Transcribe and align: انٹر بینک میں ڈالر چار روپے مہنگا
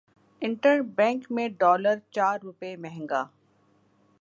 انٹر 0.41 0.79
بینک 0.95 1.25
میں 1.31 1.47
ڈالر 1.59 1.97
چار 2.11 2.39
روپے 2.43 2.75
مہنگا 2.77 3.23